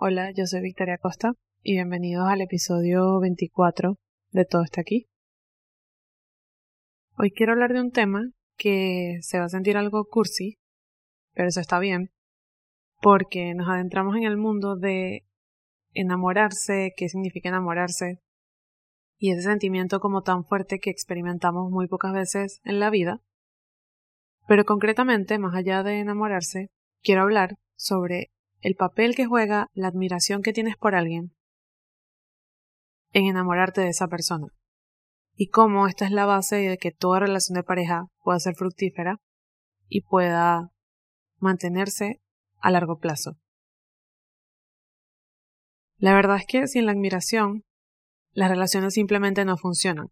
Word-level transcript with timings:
Hola, 0.00 0.30
yo 0.30 0.46
soy 0.46 0.60
Victoria 0.60 0.96
Costa 0.96 1.32
y 1.60 1.72
bienvenidos 1.72 2.28
al 2.28 2.40
episodio 2.40 3.18
24 3.18 3.96
de 4.30 4.44
Todo 4.44 4.62
está 4.62 4.80
aquí. 4.80 5.08
Hoy 7.16 7.32
quiero 7.32 7.54
hablar 7.54 7.72
de 7.72 7.80
un 7.80 7.90
tema 7.90 8.30
que 8.56 9.18
se 9.22 9.40
va 9.40 9.46
a 9.46 9.48
sentir 9.48 9.76
algo 9.76 10.04
cursi, 10.04 10.56
pero 11.34 11.48
eso 11.48 11.58
está 11.58 11.80
bien, 11.80 12.12
porque 13.02 13.54
nos 13.56 13.68
adentramos 13.68 14.14
en 14.14 14.22
el 14.22 14.36
mundo 14.36 14.76
de 14.76 15.26
enamorarse, 15.94 16.92
qué 16.96 17.08
significa 17.08 17.48
enamorarse, 17.48 18.20
y 19.18 19.32
ese 19.32 19.42
sentimiento 19.42 19.98
como 19.98 20.22
tan 20.22 20.44
fuerte 20.44 20.78
que 20.78 20.90
experimentamos 20.90 21.72
muy 21.72 21.88
pocas 21.88 22.12
veces 22.12 22.60
en 22.62 22.78
la 22.78 22.90
vida. 22.90 23.20
Pero 24.46 24.64
concretamente, 24.64 25.40
más 25.40 25.56
allá 25.56 25.82
de 25.82 25.98
enamorarse, 25.98 26.68
quiero 27.02 27.22
hablar 27.22 27.56
sobre 27.76 28.30
el 28.60 28.74
papel 28.74 29.14
que 29.14 29.26
juega 29.26 29.68
la 29.72 29.88
admiración 29.88 30.42
que 30.42 30.52
tienes 30.52 30.76
por 30.76 30.94
alguien 30.94 31.32
en 33.12 33.26
enamorarte 33.26 33.80
de 33.80 33.88
esa 33.88 34.08
persona 34.08 34.48
y 35.34 35.48
cómo 35.48 35.86
esta 35.86 36.04
es 36.04 36.10
la 36.10 36.26
base 36.26 36.56
de 36.56 36.78
que 36.78 36.90
toda 36.90 37.20
relación 37.20 37.54
de 37.54 37.62
pareja 37.62 38.06
pueda 38.24 38.40
ser 38.40 38.56
fructífera 38.56 39.20
y 39.88 40.02
pueda 40.02 40.72
mantenerse 41.38 42.20
a 42.58 42.72
largo 42.72 42.98
plazo. 42.98 43.38
La 45.96 46.12
verdad 46.12 46.36
es 46.38 46.46
que 46.46 46.66
sin 46.66 46.86
la 46.86 46.92
admiración, 46.92 47.64
las 48.32 48.50
relaciones 48.50 48.94
simplemente 48.94 49.44
no 49.44 49.56
funcionan. 49.56 50.08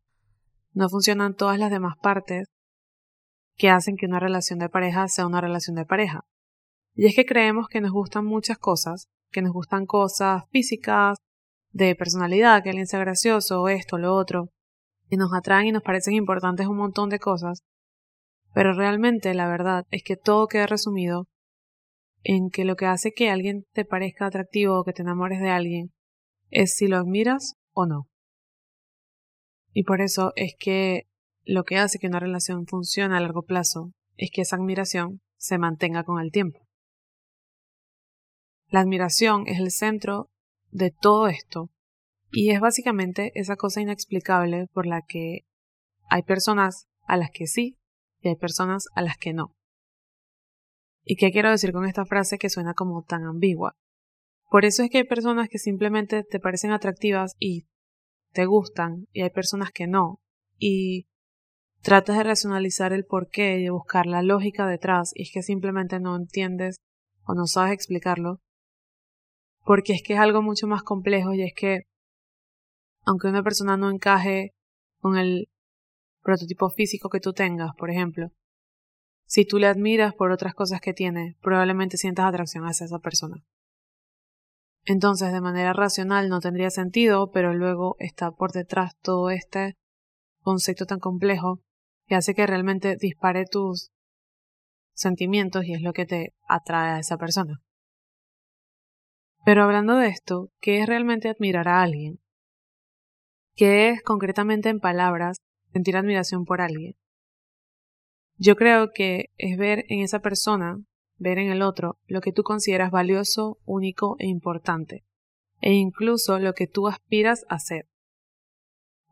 No 0.72 0.88
funcionan 0.88 1.34
todas 1.34 1.58
las 1.58 1.70
demás 1.70 1.96
partes 2.00 2.48
que 3.56 3.70
hacen 3.70 3.96
que 3.96 4.06
una 4.06 4.20
relación 4.20 4.58
de 4.58 4.68
pareja 4.68 5.08
sea 5.08 5.26
una 5.26 5.40
relación 5.40 5.74
de 5.74 5.86
pareja. 5.86 6.24
Y 6.96 7.06
es 7.06 7.14
que 7.14 7.26
creemos 7.26 7.68
que 7.68 7.82
nos 7.82 7.92
gustan 7.92 8.24
muchas 8.24 8.58
cosas, 8.58 9.06
que 9.30 9.42
nos 9.42 9.52
gustan 9.52 9.84
cosas 9.84 10.44
físicas, 10.50 11.18
de 11.70 11.94
personalidad, 11.94 12.62
que 12.62 12.70
alguien 12.70 12.86
sea 12.86 13.00
gracioso, 13.00 13.68
esto, 13.68 13.98
lo 13.98 14.14
otro, 14.14 14.48
y 15.10 15.18
nos 15.18 15.34
atraen 15.34 15.66
y 15.66 15.72
nos 15.72 15.82
parecen 15.82 16.14
importantes 16.14 16.66
un 16.66 16.78
montón 16.78 17.10
de 17.10 17.18
cosas, 17.18 17.62
pero 18.54 18.72
realmente 18.72 19.34
la 19.34 19.46
verdad 19.46 19.84
es 19.90 20.02
que 20.02 20.16
todo 20.16 20.48
queda 20.48 20.66
resumido 20.66 21.26
en 22.22 22.48
que 22.48 22.64
lo 22.64 22.76
que 22.76 22.86
hace 22.86 23.12
que 23.12 23.28
alguien 23.28 23.66
te 23.74 23.84
parezca 23.84 24.26
atractivo 24.26 24.80
o 24.80 24.84
que 24.84 24.94
te 24.94 25.02
enamores 25.02 25.40
de 25.40 25.50
alguien 25.50 25.92
es 26.50 26.74
si 26.74 26.86
lo 26.86 26.96
admiras 26.96 27.56
o 27.74 27.84
no. 27.84 28.08
Y 29.74 29.84
por 29.84 30.00
eso 30.00 30.32
es 30.34 30.54
que 30.58 31.02
lo 31.44 31.64
que 31.64 31.76
hace 31.76 31.98
que 31.98 32.06
una 32.06 32.20
relación 32.20 32.66
funcione 32.66 33.14
a 33.14 33.20
largo 33.20 33.42
plazo 33.42 33.92
es 34.16 34.30
que 34.32 34.40
esa 34.40 34.56
admiración 34.56 35.20
se 35.36 35.58
mantenga 35.58 36.02
con 36.02 36.20
el 36.22 36.32
tiempo. 36.32 36.65
La 38.76 38.82
admiración 38.82 39.44
es 39.46 39.58
el 39.58 39.70
centro 39.70 40.28
de 40.70 40.90
todo 40.90 41.28
esto 41.28 41.70
y 42.30 42.50
es 42.50 42.60
básicamente 42.60 43.32
esa 43.34 43.56
cosa 43.56 43.80
inexplicable 43.80 44.66
por 44.70 44.84
la 44.84 45.00
que 45.00 45.46
hay 46.10 46.22
personas 46.24 46.86
a 47.06 47.16
las 47.16 47.30
que 47.30 47.46
sí 47.46 47.78
y 48.20 48.28
hay 48.28 48.36
personas 48.36 48.84
a 48.94 49.00
las 49.00 49.16
que 49.16 49.32
no. 49.32 49.54
¿Y 51.04 51.16
qué 51.16 51.32
quiero 51.32 51.50
decir 51.50 51.72
con 51.72 51.86
esta 51.86 52.04
frase 52.04 52.36
que 52.36 52.50
suena 52.50 52.74
como 52.74 53.02
tan 53.02 53.24
ambigua? 53.24 53.72
Por 54.50 54.66
eso 54.66 54.82
es 54.82 54.90
que 54.90 54.98
hay 54.98 55.04
personas 55.04 55.48
que 55.48 55.58
simplemente 55.58 56.22
te 56.22 56.38
parecen 56.38 56.72
atractivas 56.72 57.34
y 57.38 57.66
te 58.34 58.44
gustan, 58.44 59.06
y 59.10 59.22
hay 59.22 59.30
personas 59.30 59.70
que 59.70 59.86
no. 59.86 60.20
Y 60.58 61.06
tratas 61.80 62.18
de 62.18 62.24
racionalizar 62.24 62.92
el 62.92 63.06
porqué 63.06 63.58
y 63.58 63.62
de 63.62 63.70
buscar 63.70 64.04
la 64.04 64.20
lógica 64.20 64.66
detrás, 64.66 65.12
y 65.14 65.22
es 65.22 65.30
que 65.32 65.42
simplemente 65.42 65.98
no 65.98 66.14
entiendes 66.14 66.76
o 67.24 67.32
no 67.32 67.46
sabes 67.46 67.72
explicarlo. 67.72 68.42
Porque 69.66 69.94
es 69.94 70.02
que 70.02 70.12
es 70.12 70.20
algo 70.20 70.42
mucho 70.42 70.68
más 70.68 70.84
complejo 70.84 71.34
y 71.34 71.42
es 71.42 71.52
que, 71.52 71.88
aunque 73.04 73.26
una 73.26 73.42
persona 73.42 73.76
no 73.76 73.90
encaje 73.90 74.52
con 75.00 75.18
el 75.18 75.48
prototipo 76.22 76.70
físico 76.70 77.08
que 77.08 77.18
tú 77.18 77.32
tengas, 77.32 77.74
por 77.76 77.90
ejemplo, 77.90 78.30
si 79.26 79.44
tú 79.44 79.58
le 79.58 79.66
admiras 79.66 80.14
por 80.14 80.30
otras 80.30 80.54
cosas 80.54 80.80
que 80.80 80.94
tiene, 80.94 81.36
probablemente 81.42 81.96
sientas 81.96 82.26
atracción 82.26 82.64
hacia 82.64 82.86
esa 82.86 83.00
persona. 83.00 83.42
Entonces, 84.84 85.32
de 85.32 85.40
manera 85.40 85.72
racional 85.72 86.28
no 86.28 86.38
tendría 86.38 86.70
sentido, 86.70 87.32
pero 87.32 87.52
luego 87.52 87.96
está 87.98 88.30
por 88.30 88.52
detrás 88.52 88.96
todo 89.02 89.30
este 89.30 89.76
concepto 90.42 90.86
tan 90.86 91.00
complejo 91.00 91.60
que 92.06 92.14
hace 92.14 92.36
que 92.36 92.46
realmente 92.46 92.94
dispare 92.94 93.46
tus 93.46 93.90
sentimientos 94.94 95.64
y 95.64 95.74
es 95.74 95.82
lo 95.82 95.92
que 95.92 96.06
te 96.06 96.34
atrae 96.46 96.92
a 96.92 96.98
esa 97.00 97.16
persona. 97.16 97.65
Pero 99.46 99.62
hablando 99.62 99.94
de 99.94 100.08
esto, 100.08 100.50
¿qué 100.60 100.80
es 100.80 100.88
realmente 100.88 101.28
admirar 101.28 101.68
a 101.68 101.80
alguien? 101.80 102.18
¿Qué 103.54 103.90
es 103.90 104.02
concretamente 104.02 104.70
en 104.70 104.80
palabras 104.80 105.36
sentir 105.72 105.96
admiración 105.96 106.44
por 106.44 106.60
alguien? 106.60 106.96
Yo 108.38 108.56
creo 108.56 108.90
que 108.92 109.30
es 109.36 109.56
ver 109.56 109.84
en 109.88 110.00
esa 110.00 110.18
persona, 110.18 110.80
ver 111.16 111.38
en 111.38 111.52
el 111.52 111.62
otro, 111.62 112.00
lo 112.08 112.20
que 112.20 112.32
tú 112.32 112.42
consideras 112.42 112.90
valioso, 112.90 113.58
único 113.64 114.16
e 114.18 114.26
importante, 114.26 115.04
e 115.60 115.74
incluso 115.74 116.40
lo 116.40 116.52
que 116.52 116.66
tú 116.66 116.88
aspiras 116.88 117.44
a 117.48 117.60
ser. 117.60 117.86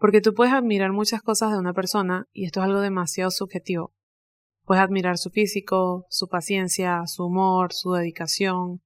Porque 0.01 0.21
tú 0.21 0.35
puedes 0.35 0.53
admirar 0.53 0.91
muchas 0.91 1.23
cosas 1.23 1.53
de 1.53 1.59
una 1.59 1.75
persona, 1.75 2.27
y 2.33 2.47
esto 2.47 2.59
es 2.59 2.67
algo 2.67 2.81
demasiado 2.81 3.31
subjetivo. 3.31 3.95
Puedes 4.65 4.83
admirar 4.83 5.17
su 5.17 5.31
físico, 5.31 6.07
su 6.09 6.27
paciencia, 6.27 7.07
su 7.07 7.27
humor, 7.27 7.73
su 7.73 7.93
dedicación, 7.93 8.83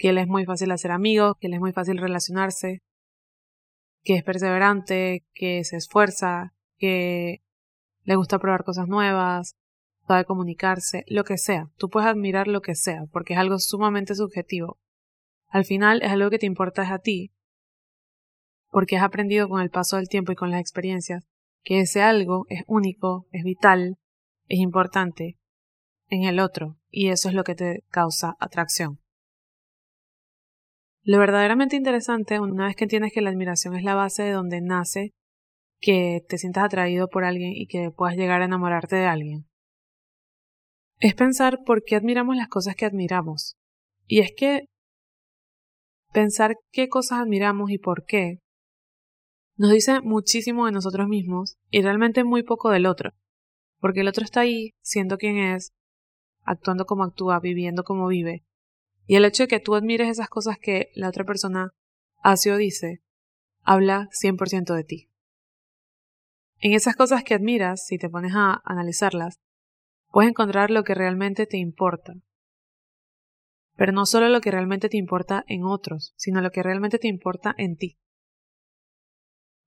que 0.00 0.08
él 0.08 0.18
es 0.18 0.26
muy 0.26 0.46
fácil 0.46 0.70
hacer 0.70 0.92
amigos, 0.92 1.34
que 1.38 1.48
él 1.48 1.54
es 1.54 1.60
muy 1.60 1.72
fácil 1.72 1.98
relacionarse, 1.98 2.80
que 4.02 4.14
es 4.14 4.24
perseverante, 4.24 5.26
que 5.34 5.62
se 5.62 5.76
esfuerza, 5.76 6.54
que 6.78 7.42
le 8.04 8.16
gusta 8.16 8.38
probar 8.38 8.64
cosas 8.64 8.88
nuevas, 8.88 9.56
sabe 10.08 10.24
comunicarse, 10.24 11.04
lo 11.06 11.24
que 11.24 11.36
sea. 11.36 11.68
Tú 11.76 11.90
puedes 11.90 12.08
admirar 12.08 12.48
lo 12.48 12.62
que 12.62 12.74
sea, 12.74 13.04
porque 13.12 13.34
es 13.34 13.38
algo 13.38 13.58
sumamente 13.58 14.14
subjetivo. 14.14 14.78
Al 15.48 15.66
final 15.66 16.00
es 16.00 16.10
algo 16.10 16.30
que 16.30 16.38
te 16.38 16.46
importa 16.46 16.82
es 16.82 16.90
a 16.90 17.00
ti, 17.00 17.32
porque 18.70 18.96
has 18.96 19.02
aprendido 19.02 19.50
con 19.50 19.60
el 19.60 19.68
paso 19.68 19.96
del 19.96 20.08
tiempo 20.08 20.32
y 20.32 20.36
con 20.36 20.50
las 20.50 20.60
experiencias 20.60 21.26
que 21.62 21.80
ese 21.80 22.00
algo 22.00 22.46
es 22.48 22.62
único, 22.66 23.26
es 23.32 23.44
vital, 23.44 23.98
es 24.48 24.60
importante 24.60 25.36
en 26.08 26.24
el 26.24 26.40
otro, 26.40 26.78
y 26.88 27.08
eso 27.08 27.28
es 27.28 27.34
lo 27.34 27.44
que 27.44 27.54
te 27.54 27.84
causa 27.90 28.34
atracción. 28.40 28.98
Lo 31.02 31.18
verdaderamente 31.18 31.76
interesante, 31.76 32.38
una 32.40 32.66
vez 32.66 32.76
que 32.76 32.84
entiendes 32.84 33.12
que 33.12 33.22
la 33.22 33.30
admiración 33.30 33.74
es 33.74 33.82
la 33.82 33.94
base 33.94 34.22
de 34.22 34.32
donde 34.32 34.60
nace 34.60 35.12
que 35.80 36.20
te 36.28 36.36
sientas 36.36 36.64
atraído 36.64 37.08
por 37.08 37.24
alguien 37.24 37.52
y 37.54 37.66
que 37.66 37.90
puedas 37.90 38.16
llegar 38.16 38.42
a 38.42 38.44
enamorarte 38.44 38.96
de 38.96 39.06
alguien. 39.06 39.46
Es 40.98 41.14
pensar 41.14 41.60
por 41.64 41.82
qué 41.82 41.96
admiramos 41.96 42.36
las 42.36 42.48
cosas 42.48 42.76
que 42.76 42.84
admiramos. 42.84 43.56
Y 44.06 44.20
es 44.20 44.32
que 44.36 44.66
pensar 46.12 46.56
qué 46.70 46.88
cosas 46.88 47.20
admiramos 47.20 47.70
y 47.70 47.78
por 47.78 48.04
qué 48.04 48.40
nos 49.56 49.70
dice 49.70 50.00
muchísimo 50.00 50.66
de 50.66 50.72
nosotros 50.72 51.08
mismos 51.08 51.56
y 51.70 51.80
realmente 51.80 52.24
muy 52.24 52.42
poco 52.42 52.68
del 52.70 52.86
otro. 52.86 53.12
Porque 53.78 54.00
el 54.00 54.08
otro 54.08 54.24
está 54.24 54.40
ahí 54.40 54.72
siendo 54.82 55.16
quien 55.16 55.38
es, 55.38 55.72
actuando 56.42 56.84
como 56.84 57.04
actúa, 57.04 57.40
viviendo 57.40 57.84
como 57.84 58.06
vive. 58.08 58.42
Y 59.10 59.16
el 59.16 59.24
hecho 59.24 59.42
de 59.42 59.48
que 59.48 59.58
tú 59.58 59.74
admires 59.74 60.08
esas 60.08 60.28
cosas 60.28 60.56
que 60.56 60.92
la 60.94 61.08
otra 61.08 61.24
persona 61.24 61.72
hace 62.22 62.52
o 62.52 62.56
dice, 62.56 63.02
habla 63.64 64.08
100% 64.12 64.72
de 64.72 64.84
ti. 64.84 65.10
En 66.60 66.74
esas 66.74 66.94
cosas 66.94 67.24
que 67.24 67.34
admiras, 67.34 67.84
si 67.84 67.98
te 67.98 68.08
pones 68.08 68.34
a 68.36 68.62
analizarlas, 68.64 69.40
puedes 70.12 70.30
encontrar 70.30 70.70
lo 70.70 70.84
que 70.84 70.94
realmente 70.94 71.46
te 71.46 71.56
importa. 71.56 72.12
Pero 73.74 73.90
no 73.90 74.06
solo 74.06 74.28
lo 74.28 74.40
que 74.40 74.52
realmente 74.52 74.88
te 74.88 74.98
importa 74.98 75.42
en 75.48 75.64
otros, 75.64 76.12
sino 76.16 76.40
lo 76.40 76.52
que 76.52 76.62
realmente 76.62 77.00
te 77.00 77.08
importa 77.08 77.52
en 77.58 77.74
ti. 77.74 77.98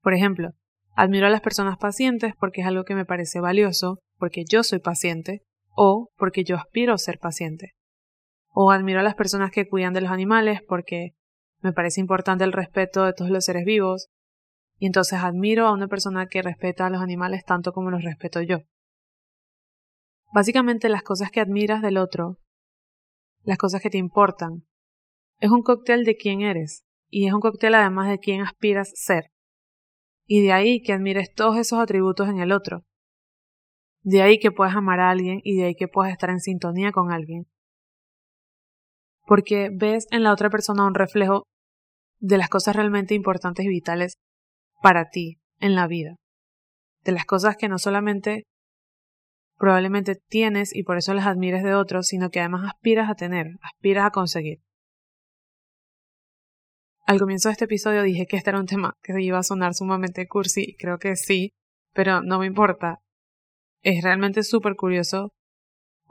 Por 0.02 0.14
ejemplo, 0.14 0.52
admiro 0.96 1.28
a 1.28 1.30
las 1.30 1.42
personas 1.42 1.78
pacientes 1.78 2.34
porque 2.40 2.62
es 2.62 2.68
algo 2.68 2.86
que 2.86 2.96
me 2.96 3.04
parece 3.04 3.42
valioso, 3.42 4.00
porque 4.18 4.46
yo 4.50 4.64
soy 4.64 4.80
paciente, 4.80 5.42
o 5.76 6.12
porque 6.16 6.46
yo 6.46 6.56
aspiro 6.56 6.94
a 6.94 6.98
ser 6.98 7.20
paciente. 7.20 7.74
O 8.54 8.72
admiro 8.72 9.00
a 9.00 9.04
las 9.04 9.16
personas 9.16 9.52
que 9.52 9.68
cuidan 9.68 9.94
de 9.94 10.02
los 10.02 10.12
animales 10.12 10.62
porque 10.68 11.16
me 11.62 11.74
parece 11.74 12.00
importante 12.00 12.44
el 12.44 12.54
respeto 12.54 13.04
de 13.04 13.14
todos 13.14 13.32
los 13.32 13.46
seres 13.46 13.66
vivos, 13.66 14.10
y 14.78 14.86
entonces 14.86 15.20
admiro 15.20 15.66
a 15.66 15.74
una 15.74 15.88
persona 15.88 16.28
que 16.28 16.42
respeta 16.42 16.86
a 16.86 16.90
los 16.90 17.02
animales 17.02 17.46
tanto 17.46 17.72
como 17.72 17.90
los 17.90 18.04
respeto 18.04 18.42
yo. 18.42 18.60
Básicamente 20.34 20.90
las 20.90 21.04
cosas 21.04 21.32
que 21.32 21.40
admiras 21.40 21.82
del 21.82 21.98
otro, 21.98 22.38
las 23.44 23.58
cosas 23.58 23.82
que 23.82 23.90
te 23.90 23.98
importan, 23.98 24.66
es 25.40 25.52
un 25.52 25.62
cóctel 25.62 26.06
de 26.06 26.16
quién 26.16 26.42
eres 26.42 26.84
y 27.10 27.28
es 27.28 27.34
un 27.34 27.40
cóctel 27.40 27.76
además 27.76 28.10
de 28.10 28.20
quién 28.20 28.42
aspiras 28.42 28.92
ser. 28.96 29.32
Y 30.26 30.42
de 30.42 30.54
ahí 30.54 30.82
que 30.82 30.94
admires 30.94 31.34
todos 31.34 31.58
esos 31.58 31.80
atributos 31.80 32.30
en 32.30 32.40
el 32.40 32.52
otro. 32.52 32.84
De 34.02 34.22
ahí 34.22 34.40
que 34.40 34.52
puedas 34.52 34.76
amar 34.76 35.00
a 35.00 35.10
alguien 35.10 35.40
y 35.44 35.58
de 35.58 35.66
ahí 35.66 35.76
que 35.76 35.88
puedas 35.88 36.12
estar 36.12 36.30
en 36.30 36.40
sintonía 36.40 36.92
con 36.92 37.12
alguien. 37.12 37.46
Porque 39.26 39.70
ves 39.72 40.08
en 40.12 40.24
la 40.24 40.32
otra 40.32 40.50
persona 40.50 40.86
un 40.86 40.96
reflejo 40.96 41.44
de 42.20 42.38
las 42.38 42.50
cosas 42.50 42.76
realmente 42.76 43.14
importantes 43.14 43.66
y 43.66 43.70
vitales 43.70 44.16
para 44.82 45.10
ti 45.10 45.40
en 45.60 45.76
la 45.76 45.88
vida, 45.88 46.16
de 47.04 47.12
las 47.12 47.26
cosas 47.26 47.56
que 47.58 47.70
no 47.70 47.80
solamente 47.80 48.44
probablemente 49.58 50.16
tienes 50.28 50.76
y 50.76 50.84
por 50.84 50.98
eso 50.98 51.14
las 51.14 51.28
admires 51.28 51.64
de 51.64 51.74
otros, 51.76 52.08
sino 52.08 52.30
que 52.30 52.40
además 52.40 52.70
aspiras 52.74 53.10
a 53.10 53.16
tener, 53.16 53.48
aspiras 53.62 54.06
a 54.06 54.12
conseguir. 54.12 54.60
Al 57.06 57.20
comienzo 57.20 57.50
de 57.50 57.54
este 57.54 57.66
episodio 57.66 58.02
dije 58.04 58.26
que 58.26 58.38
este 58.38 58.50
era 58.50 58.60
un 58.60 58.66
tema 58.66 58.94
que 59.02 59.14
iba 59.22 59.38
a 59.38 59.44
sonar 59.44 59.74
sumamente 59.74 60.28
cursi, 60.28 60.76
creo 60.78 60.98
que 60.98 61.16
sí, 61.16 61.52
pero 61.94 62.22
no 62.22 62.40
me 62.40 62.46
importa. 62.46 63.00
Es 63.82 64.04
realmente 64.04 64.44
súper 64.44 64.76
curioso, 64.76 65.34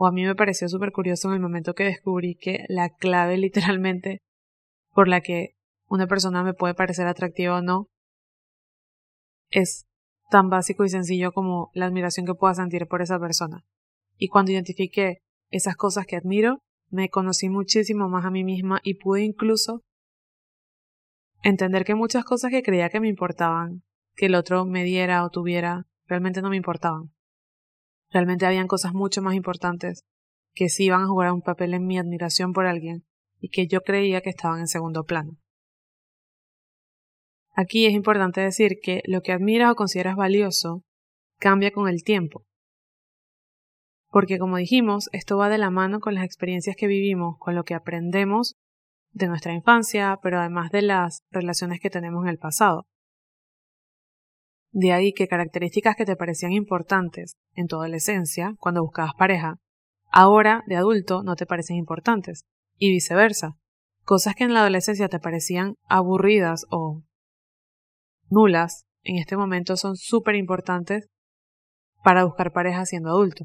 o 0.03 0.07
a 0.07 0.11
mí 0.11 0.25
me 0.25 0.35
pareció 0.35 0.69
súper 0.69 0.91
curioso 0.91 1.29
en 1.29 1.35
el 1.35 1.41
momento 1.41 1.75
que 1.75 1.85
descubrí 1.85 2.35
que 2.35 2.65
la 2.69 2.91
clave 2.91 3.37
literalmente 3.39 4.19
por 4.91 5.07
la 5.07 5.21
que 5.21 5.55
una 5.89 6.09
persona 6.09 6.43
me 6.43 6.55
puede 6.55 6.75
parecer 6.75 7.07
atractiva 7.07 7.59
o 7.59 7.63
no 7.63 7.87
es 9.51 9.87
tan 10.29 10.51
básico 10.51 10.85
y 10.85 10.89
sencillo 10.89 11.31
como 11.31 11.71
la 11.73 11.87
admiración 11.87 12.27
que 12.27 12.35
pueda 12.35 12.53
sentir 12.53 12.89
por 12.89 13.01
esa 13.01 13.21
persona. 13.21 13.63
Y 14.19 14.27
cuando 14.27 14.51
identifiqué 14.51 15.19
esas 15.51 15.77
cosas 15.77 16.05
que 16.05 16.17
admiro, 16.17 16.59
me 16.91 17.09
conocí 17.09 17.49
muchísimo 17.49 18.09
más 18.09 18.25
a 18.25 18.33
mí 18.33 18.43
misma 18.43 18.81
y 18.83 18.95
pude 18.95 19.23
incluso 19.23 19.83
entender 21.45 21.85
que 21.85 21.95
muchas 21.95 22.25
cosas 22.25 22.51
que 22.51 22.65
creía 22.65 22.91
que 22.91 22.99
me 22.99 23.09
importaban, 23.09 23.85
que 24.17 24.27
el 24.27 24.35
otro 24.35 24.65
me 24.65 24.83
diera 24.83 25.25
o 25.25 25.31
tuviera, 25.31 25.87
realmente 26.09 26.43
no 26.43 26.51
me 26.51 26.57
importaban. 26.57 27.13
Realmente 28.13 28.47
habían 28.47 28.69
cosas 28.69 28.93
mucho 28.93 29.23
más 29.23 29.35
importantes 29.35 30.05
que 30.55 30.69
sí 30.69 30.85
iban 30.85 31.03
a 31.03 31.07
jugar 31.07 31.33
un 31.33 31.43
papel 31.43 31.75
en 31.75 31.87
mi 31.87 31.99
admiración 31.99 32.53
por 32.53 32.67
alguien 32.67 33.05
y 33.41 33.49
que 33.49 33.67
yo 33.67 33.81
creía 33.81 34.21
que 34.21 34.31
estaban 34.31 34.61
en 34.61 34.69
segundo 34.69 35.05
plano. 35.05 35.39
Aquí 37.55 37.87
es 37.87 37.93
importante 37.93 38.41
decir 38.41 38.79
que 38.83 39.03
lo 39.07 39.23
que 39.23 39.33
admiras 39.33 39.73
o 39.73 39.75
consideras 39.75 40.17
valioso 40.17 40.83
cambia 41.39 41.71
con 41.71 41.89
el 41.89 42.03
tiempo. 42.03 42.45
Porque 44.09 44.39
como 44.39 44.59
dijimos, 44.59 45.09
esto 45.13 45.39
va 45.39 45.49
de 45.49 45.59
la 45.59 45.71
mano 45.71 46.01
con 46.01 46.15
las 46.15 46.25
experiencias 46.25 46.77
que 46.77 46.87
vivimos, 46.87 47.37
con 47.39 47.55
lo 47.55 47.65
que 47.65 47.75
aprendemos 47.75 48.57
de 49.11 49.27
nuestra 49.27 49.55
infancia, 49.55 50.19
pero 50.23 50.39
además 50.39 50.71
de 50.71 50.83
las 50.83 51.23
relaciones 51.31 51.81
que 51.81 51.91
tenemos 51.91 52.25
en 52.25 52.31
el 52.31 52.39
pasado. 52.39 52.87
De 54.73 54.93
ahí 54.93 55.13
que 55.13 55.29
características 55.29 55.97
que 55.97 56.07
te 56.07 56.17
parecían 56.17 56.53
importantes 56.53 57.37
en 57.55 57.67
tu 57.67 57.77
adolescencia, 57.77 58.55
cuando 58.59 58.83
buscabas 58.83 59.13
pareja, 59.17 59.59
ahora 60.11 60.65
de 60.67 60.77
adulto 60.77 61.23
no 61.23 61.37
te 61.37 61.47
parecen 61.47 61.77
importantes, 61.77 62.47
y 62.79 62.91
viceversa. 62.91 63.57
Cosas 64.05 64.35
que 64.35 64.45
en 64.45 64.55
la 64.55 64.61
adolescencia 64.61 65.09
te 65.09 65.21
parecían 65.21 65.77
aburridas 65.89 66.65
o 66.71 67.03
nulas, 68.29 68.87
en 69.03 69.19
este 69.19 69.37
momento 69.37 69.77
son 69.77 69.97
súper 69.97 70.37
importantes 70.37 71.07
para 72.03 72.25
buscar 72.25 72.53
pareja 72.53 72.85
siendo 72.87 73.11
adulto. 73.11 73.45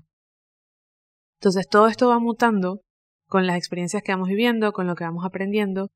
Entonces 1.39 1.67
todo 1.67 1.87
esto 1.87 2.07
va 2.07 2.19
mutando 2.19 2.81
con 3.27 3.45
las 3.45 3.57
experiencias 3.57 4.01
que 4.01 4.13
vamos 4.13 4.29
viviendo, 4.29 4.71
con 4.71 4.87
lo 4.87 4.95
que 4.95 5.03
vamos 5.03 5.25
aprendiendo, 5.25 5.89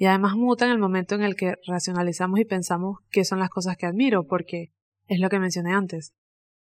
y 0.00 0.06
además 0.06 0.34
muta 0.34 0.64
en 0.64 0.70
el 0.70 0.78
momento 0.78 1.14
en 1.14 1.20
el 1.20 1.36
que 1.36 1.56
racionalizamos 1.66 2.40
y 2.40 2.46
pensamos 2.46 3.00
qué 3.10 3.22
son 3.22 3.38
las 3.38 3.50
cosas 3.50 3.76
que 3.76 3.84
admiro, 3.84 4.26
porque 4.26 4.72
es 5.08 5.20
lo 5.20 5.28
que 5.28 5.38
mencioné 5.38 5.74
antes. 5.74 6.14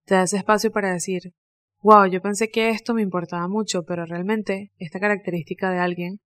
Te 0.03 0.15
da 0.15 0.23
ese 0.23 0.35
espacio 0.35 0.73
para 0.73 0.91
decir, 0.91 1.33
wow, 1.81 2.05
yo 2.05 2.21
pensé 2.21 2.49
que 2.49 2.69
esto 2.71 2.93
me 2.93 3.01
importaba 3.01 3.47
mucho, 3.47 3.85
pero 3.85 4.05
realmente 4.05 4.73
esta 4.77 4.99
característica 4.99 5.71
de 5.71 5.79
alguien 5.79 6.19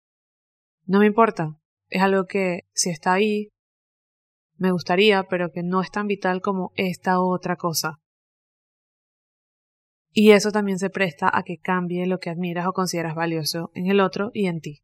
no 0.87 0.97
me 0.97 1.05
importa. 1.05 1.59
Es 1.87 2.01
algo 2.01 2.25
que 2.25 2.61
si 2.73 2.89
está 2.89 3.13
ahí, 3.13 3.49
me 4.55 4.71
gustaría, 4.71 5.21
pero 5.29 5.51
que 5.51 5.61
no 5.61 5.81
es 5.81 5.91
tan 5.91 6.07
vital 6.07 6.41
como 6.41 6.71
esta 6.77 7.21
otra 7.21 7.57
cosa. 7.57 7.99
Y 10.13 10.31
eso 10.31 10.51
también 10.51 10.79
se 10.79 10.89
presta 10.89 11.29
a 11.31 11.43
que 11.43 11.59
cambie 11.59 12.07
lo 12.07 12.17
que 12.17 12.31
admiras 12.31 12.65
o 12.65 12.73
consideras 12.73 13.13
valioso 13.13 13.69
en 13.75 13.85
el 13.85 13.99
otro 13.99 14.31
y 14.33 14.47
en 14.47 14.61
ti. 14.61 14.81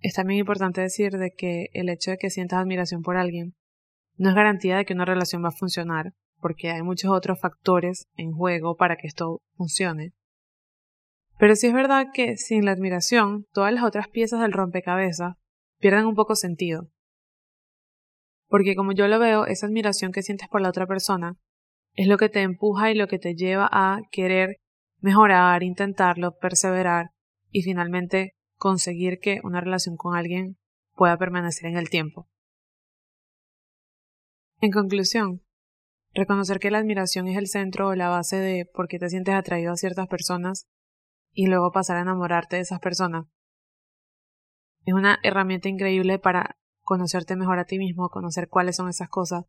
Es 0.00 0.14
también 0.14 0.40
importante 0.40 0.80
decir 0.80 1.12
de 1.18 1.32
que 1.32 1.68
el 1.72 1.88
hecho 1.88 2.12
de 2.12 2.18
que 2.18 2.30
sientas 2.30 2.60
admiración 2.60 3.02
por 3.02 3.16
alguien 3.16 3.54
no 4.16 4.30
es 4.30 4.34
garantía 4.34 4.76
de 4.76 4.84
que 4.84 4.94
una 4.94 5.04
relación 5.04 5.44
va 5.44 5.48
a 5.48 5.52
funcionar, 5.52 6.12
porque 6.40 6.70
hay 6.70 6.82
muchos 6.82 7.10
otros 7.10 7.40
factores 7.40 8.06
en 8.16 8.32
juego 8.32 8.76
para 8.76 8.96
que 8.96 9.06
esto 9.06 9.40
funcione. 9.56 10.12
Pero 11.38 11.54
sí 11.54 11.68
es 11.68 11.72
verdad 11.72 12.06
que 12.12 12.36
sin 12.36 12.64
la 12.64 12.72
admiración, 12.72 13.46
todas 13.52 13.72
las 13.72 13.84
otras 13.84 14.08
piezas 14.08 14.40
del 14.40 14.52
rompecabezas 14.52 15.36
pierden 15.78 16.06
un 16.06 16.14
poco 16.14 16.34
sentido. 16.34 16.88
Porque 18.48 18.74
como 18.74 18.92
yo 18.92 19.06
lo 19.08 19.18
veo, 19.18 19.46
esa 19.46 19.66
admiración 19.66 20.10
que 20.10 20.22
sientes 20.22 20.48
por 20.48 20.60
la 20.60 20.68
otra 20.68 20.86
persona 20.86 21.36
es 21.94 22.06
lo 22.06 22.16
que 22.16 22.28
te 22.28 22.42
empuja 22.42 22.90
y 22.90 22.94
lo 22.94 23.08
que 23.08 23.18
te 23.18 23.34
lleva 23.34 23.68
a 23.70 24.00
querer 24.10 24.56
mejorar, 25.00 25.62
intentarlo, 25.62 26.36
perseverar 26.38 27.10
y 27.50 27.62
finalmente 27.62 28.34
conseguir 28.58 29.18
que 29.20 29.40
una 29.42 29.60
relación 29.60 29.96
con 29.96 30.14
alguien 30.14 30.58
pueda 30.94 31.16
permanecer 31.16 31.66
en 31.66 31.78
el 31.78 31.88
tiempo. 31.88 32.28
En 34.60 34.70
conclusión, 34.70 35.42
reconocer 36.12 36.58
que 36.58 36.70
la 36.70 36.78
admiración 36.78 37.28
es 37.28 37.38
el 37.38 37.46
centro 37.46 37.88
o 37.88 37.94
la 37.94 38.08
base 38.08 38.36
de 38.36 38.66
por 38.66 38.88
qué 38.88 38.98
te 38.98 39.08
sientes 39.08 39.34
atraído 39.34 39.72
a 39.72 39.76
ciertas 39.76 40.08
personas 40.08 40.66
y 41.32 41.46
luego 41.46 41.72
pasar 41.72 41.96
a 41.96 42.02
enamorarte 42.02 42.56
de 42.56 42.62
esas 42.62 42.80
personas 42.80 43.26
es 44.88 44.94
una 44.94 45.18
herramienta 45.22 45.68
increíble 45.68 46.18
para 46.18 46.56
conocerte 46.80 47.36
mejor 47.36 47.58
a 47.58 47.66
ti 47.66 47.78
mismo, 47.78 48.08
conocer 48.08 48.48
cuáles 48.48 48.76
son 48.76 48.88
esas 48.88 49.10
cosas. 49.10 49.44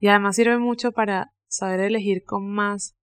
Y 0.00 0.08
además 0.08 0.34
sirve 0.34 0.58
mucho 0.58 0.90
para 0.90 1.32
saber 1.46 1.78
elegir 1.78 2.24
con 2.24 2.50
más 2.50 2.96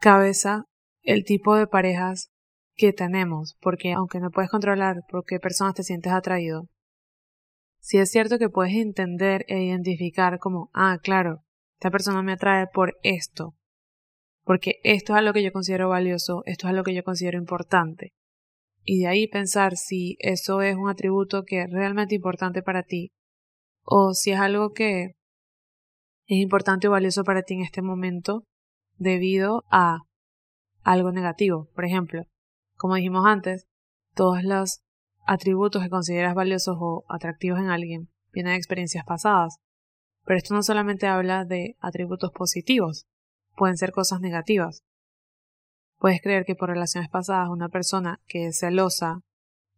cabeza 0.00 0.66
el 1.02 1.24
tipo 1.24 1.56
de 1.56 1.66
parejas 1.66 2.30
que 2.78 2.94
tenemos, 2.94 3.58
porque 3.60 3.92
aunque 3.92 4.20
no 4.20 4.30
puedes 4.30 4.50
controlar 4.50 5.02
por 5.10 5.24
qué 5.26 5.38
personas 5.38 5.74
te 5.74 5.82
sientes 5.82 6.12
atraído, 6.12 6.68
sí 7.80 7.98
es 7.98 8.10
cierto 8.10 8.38
que 8.38 8.48
puedes 8.48 8.74
entender 8.74 9.44
e 9.48 9.62
identificar 9.62 10.38
como, 10.38 10.70
ah, 10.72 10.96
claro, 11.02 11.42
esta 11.74 11.90
persona 11.90 12.22
me 12.22 12.32
atrae 12.32 12.66
por 12.72 12.96
esto, 13.02 13.54
porque 14.44 14.76
esto 14.84 15.12
es 15.12 15.18
algo 15.18 15.34
que 15.34 15.42
yo 15.42 15.52
considero 15.52 15.90
valioso, 15.90 16.42
esto 16.46 16.66
es 16.66 16.70
algo 16.70 16.84
que 16.84 16.94
yo 16.94 17.04
considero 17.04 17.36
importante 17.36 18.12
y 18.90 19.00
de 19.00 19.06
ahí 19.06 19.26
pensar 19.26 19.76
si 19.76 20.16
eso 20.18 20.62
es 20.62 20.74
un 20.74 20.88
atributo 20.88 21.44
que 21.44 21.60
es 21.60 21.70
realmente 21.70 22.14
importante 22.14 22.62
para 22.62 22.84
ti 22.84 23.12
o 23.82 24.14
si 24.14 24.30
es 24.30 24.40
algo 24.40 24.72
que 24.72 25.16
es 26.26 26.38
importante 26.38 26.88
o 26.88 26.92
valioso 26.92 27.22
para 27.22 27.42
ti 27.42 27.52
en 27.52 27.60
este 27.60 27.82
momento 27.82 28.44
debido 28.96 29.64
a 29.70 29.98
algo 30.84 31.12
negativo. 31.12 31.68
Por 31.74 31.84
ejemplo, 31.84 32.24
como 32.78 32.94
dijimos 32.94 33.26
antes, 33.26 33.66
todos 34.14 34.42
los 34.44 34.80
atributos 35.26 35.82
que 35.82 35.90
consideras 35.90 36.34
valiosos 36.34 36.76
o 36.80 37.04
atractivos 37.08 37.58
en 37.58 37.68
alguien 37.68 38.08
vienen 38.32 38.52
de 38.52 38.56
experiencias 38.56 39.04
pasadas. 39.04 39.58
Pero 40.24 40.38
esto 40.38 40.54
no 40.54 40.62
solamente 40.62 41.06
habla 41.06 41.44
de 41.44 41.76
atributos 41.80 42.30
positivos, 42.32 43.06
pueden 43.56 43.76
ser 43.76 43.90
cosas 43.92 44.20
negativas. 44.20 44.84
Puedes 45.98 46.22
creer 46.22 46.44
que 46.44 46.54
por 46.54 46.68
relaciones 46.68 47.10
pasadas 47.10 47.50
una 47.50 47.68
persona 47.68 48.20
que 48.26 48.46
es 48.46 48.60
celosa, 48.60 49.22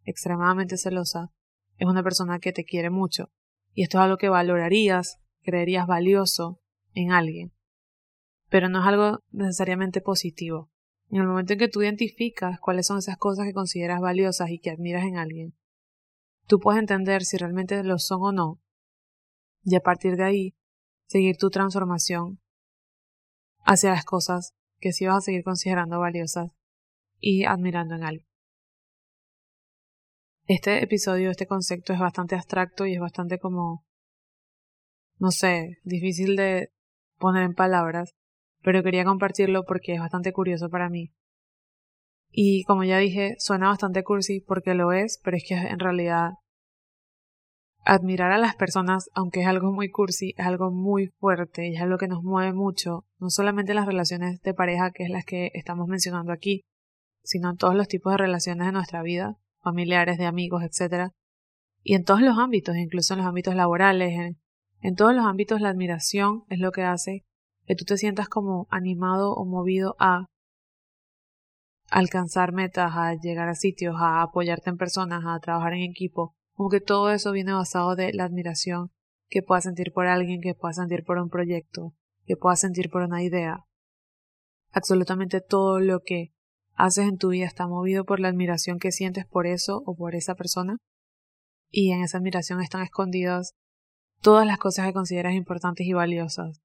extremadamente 0.04 0.76
celosa, 0.76 1.30
es 1.78 1.88
una 1.88 2.02
persona 2.02 2.38
que 2.38 2.52
te 2.52 2.64
quiere 2.64 2.90
mucho. 2.90 3.30
Y 3.72 3.82
esto 3.82 3.96
es 3.96 4.04
algo 4.04 4.18
que 4.18 4.28
valorarías, 4.28 5.18
creerías 5.42 5.86
valioso 5.86 6.60
en 6.92 7.12
alguien. 7.12 7.52
Pero 8.50 8.68
no 8.68 8.80
es 8.80 8.86
algo 8.86 9.20
necesariamente 9.30 10.02
positivo. 10.02 10.68
En 11.10 11.22
el 11.22 11.26
momento 11.26 11.54
en 11.54 11.58
que 11.58 11.68
tú 11.68 11.82
identificas 11.82 12.60
cuáles 12.60 12.86
son 12.86 12.98
esas 12.98 13.16
cosas 13.16 13.44
que 13.44 13.52
consideras 13.52 14.00
valiosas 14.00 14.50
y 14.50 14.60
que 14.60 14.70
admiras 14.70 15.04
en 15.04 15.16
alguien, 15.16 15.54
tú 16.46 16.60
puedes 16.60 16.80
entender 16.80 17.24
si 17.24 17.36
realmente 17.36 17.82
lo 17.82 17.98
son 17.98 18.22
o 18.22 18.32
no. 18.32 18.60
Y 19.64 19.74
a 19.74 19.80
partir 19.80 20.16
de 20.16 20.24
ahí, 20.24 20.54
seguir 21.06 21.36
tu 21.36 21.50
transformación 21.50 22.40
hacia 23.64 23.90
las 23.90 24.04
cosas 24.04 24.54
que 24.78 24.92
sí 24.92 25.06
vas 25.06 25.16
a 25.16 25.20
seguir 25.20 25.42
considerando 25.42 25.98
valiosas 25.98 26.52
y 27.18 27.44
admirando 27.44 27.96
en 27.96 28.04
algo. 28.04 28.24
Este 30.46 30.82
episodio, 30.82 31.30
este 31.30 31.46
concepto 31.46 31.92
es 31.92 31.98
bastante 31.98 32.36
abstracto 32.36 32.86
y 32.86 32.94
es 32.94 33.00
bastante 33.00 33.38
como, 33.38 33.84
no 35.18 35.32
sé, 35.32 35.78
difícil 35.82 36.36
de 36.36 36.72
poner 37.18 37.42
en 37.42 37.54
palabras, 37.54 38.14
pero 38.62 38.82
quería 38.82 39.04
compartirlo 39.04 39.64
porque 39.64 39.94
es 39.94 40.00
bastante 40.00 40.32
curioso 40.32 40.68
para 40.68 40.88
mí. 40.88 41.12
Y 42.30 42.64
como 42.64 42.84
ya 42.84 42.98
dije, 42.98 43.34
suena 43.38 43.68
bastante 43.68 44.04
cursi 44.04 44.40
porque 44.40 44.74
lo 44.74 44.92
es, 44.92 45.20
pero 45.22 45.36
es 45.36 45.44
que 45.46 45.54
en 45.54 45.78
realidad 45.78 46.30
admirar 47.84 48.30
a 48.30 48.38
las 48.38 48.54
personas, 48.54 49.10
aunque 49.14 49.40
es 49.40 49.46
algo 49.46 49.72
muy 49.72 49.90
cursi, 49.90 50.34
es 50.36 50.46
algo 50.46 50.70
muy 50.70 51.08
fuerte 51.18 51.68
y 51.68 51.74
es 51.74 51.82
algo 51.82 51.98
que 51.98 52.08
nos 52.08 52.22
mueve 52.22 52.52
mucho, 52.52 53.06
no 53.18 53.30
solamente 53.30 53.74
las 53.74 53.86
relaciones 53.86 54.40
de 54.42 54.54
pareja, 54.54 54.90
que 54.92 55.04
es 55.04 55.10
las 55.10 55.24
que 55.24 55.50
estamos 55.54 55.88
mencionando 55.88 56.32
aquí, 56.32 56.62
sino 57.24 57.50
en 57.50 57.56
todos 57.56 57.74
los 57.74 57.88
tipos 57.88 58.12
de 58.12 58.18
relaciones 58.18 58.66
de 58.66 58.72
nuestra 58.72 59.02
vida, 59.02 59.38
familiares, 59.62 60.18
de 60.18 60.26
amigos, 60.26 60.62
etc. 60.62 61.10
Y 61.82 61.94
en 61.94 62.04
todos 62.04 62.20
los 62.20 62.38
ámbitos, 62.38 62.76
incluso 62.76 63.14
en 63.14 63.20
los 63.20 63.26
ámbitos 63.26 63.54
laborales, 63.54 64.12
en, 64.12 64.38
en 64.80 64.94
todos 64.94 65.14
los 65.14 65.24
ámbitos 65.24 65.60
la 65.60 65.70
admiración 65.70 66.44
es 66.48 66.58
lo 66.58 66.72
que 66.72 66.82
hace 66.82 67.24
que 67.70 67.76
tú 67.76 67.84
te 67.84 67.96
sientas 67.96 68.28
como 68.28 68.66
animado 68.68 69.32
o 69.32 69.44
movido 69.44 69.94
a 70.00 70.26
alcanzar 71.88 72.50
metas, 72.52 72.94
a 72.96 73.14
llegar 73.14 73.48
a 73.48 73.54
sitios, 73.54 73.94
a 73.96 74.22
apoyarte 74.22 74.70
en 74.70 74.76
personas, 74.76 75.22
a 75.24 75.38
trabajar 75.38 75.74
en 75.74 75.82
equipo. 75.82 76.34
Como 76.56 76.68
que 76.68 76.80
todo 76.80 77.12
eso 77.12 77.30
viene 77.30 77.52
basado 77.52 77.94
de 77.94 78.12
la 78.12 78.24
admiración 78.24 78.90
que 79.28 79.44
puedas 79.44 79.62
sentir 79.62 79.92
por 79.92 80.08
alguien, 80.08 80.40
que 80.40 80.56
puedas 80.56 80.78
sentir 80.78 81.04
por 81.04 81.18
un 81.18 81.28
proyecto, 81.28 81.94
que 82.26 82.36
puedas 82.36 82.58
sentir 82.58 82.90
por 82.90 83.02
una 83.02 83.22
idea. 83.22 83.64
Absolutamente 84.72 85.40
todo 85.40 85.78
lo 85.78 86.00
que 86.00 86.32
haces 86.74 87.06
en 87.06 87.18
tu 87.18 87.28
vida 87.28 87.46
está 87.46 87.68
movido 87.68 88.04
por 88.04 88.18
la 88.18 88.26
admiración 88.26 88.80
que 88.80 88.90
sientes 88.90 89.26
por 89.26 89.46
eso 89.46 89.84
o 89.86 89.94
por 89.94 90.16
esa 90.16 90.34
persona. 90.34 90.78
Y 91.70 91.92
en 91.92 92.02
esa 92.02 92.18
admiración 92.18 92.60
están 92.62 92.82
escondidas 92.82 93.52
todas 94.20 94.44
las 94.44 94.58
cosas 94.58 94.88
que 94.88 94.92
consideras 94.92 95.34
importantes 95.34 95.86
y 95.86 95.92
valiosas 95.92 96.60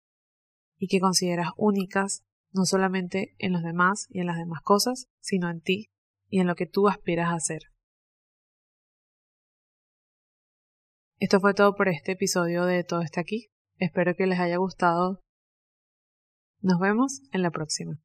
y 0.85 0.87
que 0.87 0.99
consideras 0.99 1.49
únicas 1.57 2.23
no 2.51 2.65
solamente 2.65 3.33
en 3.39 3.53
los 3.53 3.63
demás 3.63 4.05
y 4.11 4.19
en 4.19 4.27
las 4.27 4.37
demás 4.37 4.61
cosas, 4.61 5.07
sino 5.19 5.49
en 5.49 5.59
ti 5.59 5.89
y 6.29 6.41
en 6.41 6.45
lo 6.45 6.53
que 6.53 6.67
tú 6.67 6.87
aspiras 6.87 7.29
a 7.29 7.33
hacer. 7.37 7.63
Esto 11.17 11.39
fue 11.39 11.55
todo 11.55 11.75
por 11.75 11.89
este 11.89 12.11
episodio 12.11 12.65
de 12.65 12.83
Todo 12.83 13.01
está 13.01 13.21
aquí. 13.21 13.47
Espero 13.77 14.15
que 14.15 14.27
les 14.27 14.39
haya 14.39 14.57
gustado. 14.57 15.21
Nos 16.61 16.79
vemos 16.79 17.21
en 17.31 17.41
la 17.41 17.49
próxima. 17.49 17.99